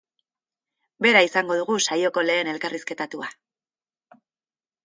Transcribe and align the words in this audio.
Bera 1.05 1.21
izango 1.27 1.57
dugu 1.59 1.77
saioko 1.89 2.25
lehen 2.31 2.51
elkarrizketatua. 2.55 3.33